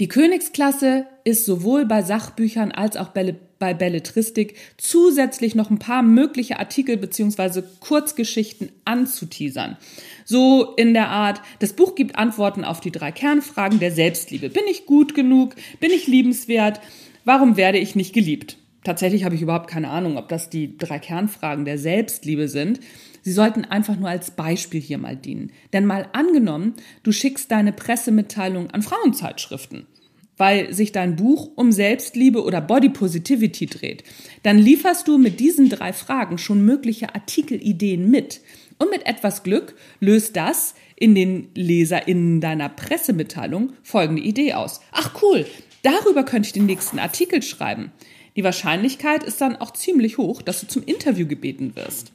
Die 0.01 0.09
Königsklasse 0.09 1.05
ist 1.23 1.45
sowohl 1.45 1.85
bei 1.85 2.01
Sachbüchern 2.01 2.73
als 2.73 2.97
auch 2.97 3.09
bei 3.09 3.35
Belletristik 3.59 4.55
zusätzlich 4.77 5.55
noch 5.55 5.69
ein 5.69 5.79
paar 5.79 6.03
mögliche 6.03 6.59
Artikel 6.59 6.97
bzw. 6.97 7.63
Kurzgeschichten 7.79 8.69
anzuteasern. 8.83 9.77
So 10.25 10.73
in 10.75 10.93
der 10.93 11.09
Art, 11.09 11.41
das 11.59 11.73
Buch 11.73 11.95
gibt 11.95 12.17
Antworten 12.17 12.63
auf 12.63 12.81
die 12.81 12.91
drei 12.91 13.11
Kernfragen 13.11 13.79
der 13.79 13.91
Selbstliebe. 13.91 14.49
Bin 14.49 14.63
ich 14.69 14.85
gut 14.85 15.15
genug? 15.15 15.55
Bin 15.79 15.91
ich 15.91 16.07
liebenswert? 16.07 16.81
Warum 17.23 17.57
werde 17.57 17.77
ich 17.79 17.95
nicht 17.95 18.13
geliebt? 18.13 18.57
Tatsächlich 18.83 19.23
habe 19.23 19.33
ich 19.33 19.41
überhaupt 19.41 19.67
keine 19.67 19.89
Ahnung, 19.89 20.15
ob 20.15 20.29
das 20.29 20.51
die 20.51 20.77
drei 20.77 20.99
Kernfragen 20.99 21.65
der 21.65 21.79
Selbstliebe 21.79 22.47
sind. 22.47 22.79
Sie 23.23 23.31
sollten 23.31 23.65
einfach 23.65 23.97
nur 23.97 24.09
als 24.09 24.29
Beispiel 24.29 24.79
hier 24.79 24.99
mal 24.99 25.15
dienen. 25.15 25.51
Denn 25.73 25.87
mal 25.87 26.07
angenommen, 26.13 26.75
du 27.01 27.11
schickst 27.11 27.49
deine 27.49 27.73
Pressemitteilung 27.73 28.69
an 28.69 28.83
Frauenzeitschriften, 28.83 29.87
weil 30.37 30.73
sich 30.73 30.91
dein 30.91 31.15
Buch 31.15 31.51
um 31.55 31.71
Selbstliebe 31.71 32.43
oder 32.43 32.61
Body 32.61 32.89
Positivity 32.89 33.67
dreht. 33.67 34.03
Dann 34.43 34.57
lieferst 34.57 35.07
du 35.07 35.17
mit 35.17 35.39
diesen 35.39 35.69
drei 35.69 35.93
Fragen 35.93 36.37
schon 36.37 36.65
mögliche 36.65 37.15
Artikelideen 37.15 38.09
mit. 38.09 38.41
Und 38.77 38.91
mit 38.91 39.05
etwas 39.05 39.43
Glück 39.43 39.75
löst 39.99 40.35
das 40.35 40.75
in 40.97 41.15
den 41.15 41.47
LeserInnen 41.55 42.41
deiner 42.41 42.69
Pressemitteilung 42.69 43.73
folgende 43.83 44.21
Idee 44.21 44.53
aus. 44.53 44.81
Ach 44.91 45.21
cool, 45.21 45.45
darüber 45.83 46.23
könnte 46.23 46.47
ich 46.47 46.53
den 46.53 46.65
nächsten 46.65 46.99
Artikel 46.99 47.41
schreiben. 47.41 47.91
Die 48.35 48.43
Wahrscheinlichkeit 48.43 49.23
ist 49.23 49.39
dann 49.39 49.55
auch 49.55 49.71
ziemlich 49.71 50.17
hoch, 50.17 50.41
dass 50.41 50.59
du 50.59 50.67
zum 50.67 50.83
Interview 50.83 51.25
gebeten 51.25 51.75
wirst. 51.75 52.11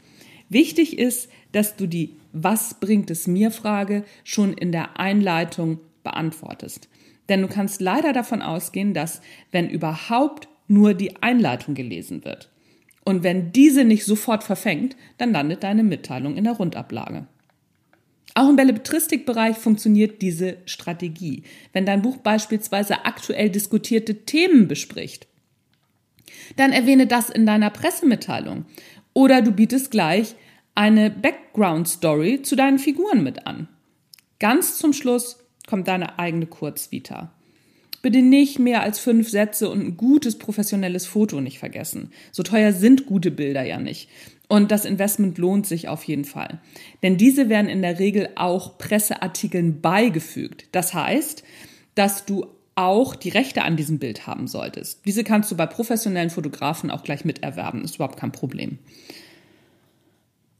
Wichtig 0.51 0.99
ist, 0.99 1.31
dass 1.53 1.77
du 1.77 1.87
die 1.87 2.17
Was 2.33 2.75
bringt 2.75 3.11
es 3.11 3.27
mir 3.27 3.51
Frage 3.51 4.05
schon 4.25 4.53
in 4.53 4.73
der 4.73 4.99
Einleitung 4.99 5.79
beantwortest. 6.03 6.89
Denn 7.31 7.41
du 7.41 7.49
kannst 7.49 7.81
leider 7.81 8.13
davon 8.13 8.43
ausgehen, 8.43 8.93
dass, 8.93 9.23
wenn 9.53 9.71
überhaupt, 9.71 10.49
nur 10.67 10.95
die 10.95 11.23
Einleitung 11.23 11.75
gelesen 11.75 12.25
wird. 12.25 12.51
Und 13.05 13.23
wenn 13.23 13.51
diese 13.53 13.85
nicht 13.85 14.05
sofort 14.05 14.45
verfängt, 14.45 14.97
dann 15.19 15.33
landet 15.33 15.65
deine 15.65 15.83
Mitteilung 15.83 16.37
in 16.37 16.45
der 16.45 16.53
Rundablage. 16.53 17.27
Auch 18.35 18.49
im 18.49 18.57
Belletristikbereich 18.57 19.57
funktioniert 19.57 20.23
diese 20.23 20.59
Strategie. 20.67 21.43
Wenn 21.73 21.87
dein 21.87 22.03
Buch 22.03 22.19
beispielsweise 22.19 23.05
aktuell 23.05 23.51
diskutierte 23.51 24.25
Themen 24.27 24.69
bespricht, 24.69 25.27
dann 26.57 26.73
erwähne 26.73 27.07
das 27.07 27.31
in 27.31 27.47
deiner 27.47 27.71
Pressemitteilung 27.71 28.67
oder 29.13 29.43
du 29.43 29.51
bietest 29.51 29.91
gleich 29.91 30.37
eine 30.75 31.11
Background 31.11 31.89
Story 31.89 32.43
zu 32.43 32.55
deinen 32.55 32.79
Figuren 32.79 33.25
mit 33.25 33.47
an. 33.47 33.69
Ganz 34.39 34.79
zum 34.79 34.93
Schluss 34.93 35.40
kommt 35.71 35.89
deine 35.89 36.19
eigene 36.19 36.47
Kurzvita. 36.47 37.33
Bitte 38.03 38.23
nicht 38.23 38.59
mehr 38.59 38.83
als 38.83 38.99
fünf 38.99 39.31
Sätze 39.31 39.71
und 39.71 39.81
ein 39.81 39.97
gutes 39.97 40.37
professionelles 40.37 41.07
Foto 41.07 41.41
nicht 41.41 41.59
vergessen. 41.59 42.11
So 42.33 42.43
teuer 42.43 42.73
sind 42.73 43.07
gute 43.07 43.31
Bilder 43.31 43.63
ja 43.63 43.79
nicht. 43.79 44.09
Und 44.49 44.73
das 44.73 44.85
Investment 44.85 45.39
lohnt 45.39 45.67
sich 45.67 45.89
auf 45.89 46.03
jeden 46.05 46.25
Fall. 46.25 46.61
Denn 47.03 47.17
diese 47.17 47.49
werden 47.49 47.71
in 47.71 47.83
der 47.83 47.99
Regel 47.99 48.31
auch 48.35 48.79
Presseartikeln 48.79 49.81
beigefügt. 49.81 50.67
Das 50.73 50.93
heißt, 50.93 51.45
dass 51.95 52.25
du 52.25 52.47
auch 52.75 53.15
die 53.15 53.29
Rechte 53.29 53.63
an 53.63 53.77
diesem 53.77 53.99
Bild 53.99 54.27
haben 54.27 54.49
solltest. 54.49 55.05
Diese 55.05 55.23
kannst 55.23 55.51
du 55.51 55.57
bei 55.57 55.67
professionellen 55.67 56.31
Fotografen 56.31 56.91
auch 56.91 57.05
gleich 57.05 57.25
miterwerben, 57.25 57.85
ist 57.85 57.97
überhaupt 57.97 58.19
kein 58.19 58.33
Problem. 58.33 58.79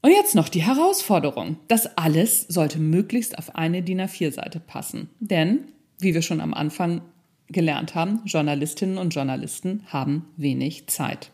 Und 0.03 0.09
jetzt 0.09 0.33
noch 0.33 0.49
die 0.49 0.63
Herausforderung. 0.63 1.57
Das 1.67 1.95
alles 1.95 2.47
sollte 2.47 2.79
möglichst 2.79 3.37
auf 3.37 3.55
eine 3.55 3.83
DIN 3.83 4.01
A4-Seite 4.01 4.59
passen. 4.59 5.11
Denn, 5.19 5.67
wie 5.99 6.15
wir 6.15 6.23
schon 6.23 6.41
am 6.41 6.55
Anfang 6.55 7.01
gelernt 7.47 7.93
haben, 7.93 8.21
Journalistinnen 8.25 8.97
und 8.97 9.13
Journalisten 9.13 9.83
haben 9.89 10.25
wenig 10.37 10.87
Zeit. 10.87 11.29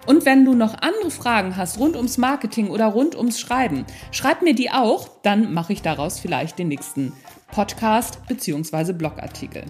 und 0.05 0.25
wenn 0.25 0.45
du 0.45 0.53
noch 0.53 0.81
andere 0.81 1.11
Fragen 1.11 1.55
hast 1.55 1.79
rund 1.79 1.95
ums 1.95 2.17
Marketing 2.17 2.69
oder 2.69 2.87
rund 2.87 3.15
ums 3.15 3.39
Schreiben, 3.39 3.85
schreib 4.11 4.41
mir 4.41 4.53
die 4.53 4.71
auch, 4.71 5.09
dann 5.21 5.53
mache 5.53 5.73
ich 5.73 5.81
daraus 5.81 6.19
vielleicht 6.19 6.59
den 6.59 6.67
nächsten 6.67 7.13
Podcast 7.51 8.19
bzw. 8.27 8.93
Blogartikel. 8.93 9.63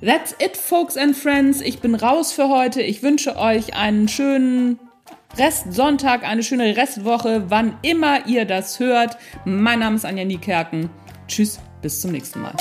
That's 0.00 0.34
it, 0.38 0.56
folks 0.56 0.96
and 0.96 1.16
friends. 1.16 1.60
Ich 1.60 1.80
bin 1.80 1.94
raus 1.94 2.32
für 2.32 2.48
heute. 2.48 2.82
Ich 2.82 3.02
wünsche 3.02 3.36
euch 3.36 3.74
einen 3.74 4.08
schönen 4.08 4.78
Restsonntag, 5.36 6.24
eine 6.24 6.42
schöne 6.42 6.76
Restwoche, 6.76 7.44
wann 7.48 7.76
immer 7.82 8.26
ihr 8.26 8.44
das 8.44 8.78
hört. 8.80 9.16
Mein 9.44 9.80
Name 9.80 9.96
ist 9.96 10.04
Anja 10.04 10.24
Niekerken. 10.24 10.90
Tschüss, 11.26 11.58
bis 11.82 12.00
zum 12.00 12.12
nächsten 12.12 12.40
Mal. 12.40 12.54